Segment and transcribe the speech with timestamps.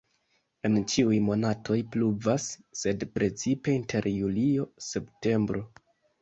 [0.67, 2.47] En ĉiuj monatoj pluvas,
[2.79, 5.63] sed precipe inter julio-septembro.